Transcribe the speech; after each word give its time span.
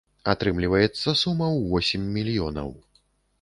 Атрымліваецца 0.31 1.13
сума 1.23 1.47
ў 1.49 1.61
восем 1.75 2.09
мільёнаў. 2.17 2.73